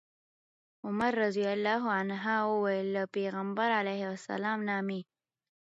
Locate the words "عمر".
0.85-1.11